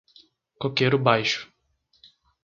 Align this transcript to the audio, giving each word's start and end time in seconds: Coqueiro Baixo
Coqueiro 0.57 0.97
Baixo 0.97 1.47